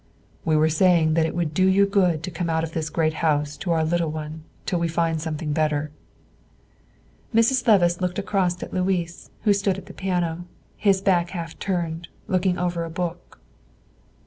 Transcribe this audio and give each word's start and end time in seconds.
"We 0.43 0.55
were 0.55 0.67
saying 0.69 1.13
that 1.13 1.27
it 1.27 1.35
will 1.35 1.45
do 1.47 1.67
you 1.67 1.85
good 1.85 2.23
to 2.23 2.31
come 2.31 2.49
out 2.49 2.63
of 2.63 2.71
this 2.71 2.89
great 2.89 3.13
house 3.21 3.55
to 3.57 3.69
our 3.71 3.83
little 3.85 4.09
one, 4.09 4.41
till 4.65 4.79
we 4.79 4.87
find 4.87 5.21
something 5.21 5.53
better." 5.53 5.91
Mrs. 7.35 7.67
Levice 7.67 8.01
looked 8.01 8.17
across 8.17 8.63
at 8.63 8.73
Louis, 8.73 9.29
who 9.43 9.53
stood 9.53 9.77
at 9.77 9.85
the 9.85 9.93
piano, 9.93 10.45
his 10.75 11.01
back 11.01 11.29
half 11.37 11.59
turned, 11.59 12.07
looking 12.27 12.57
over 12.57 12.83
a 12.83 12.89
book. 12.89 13.39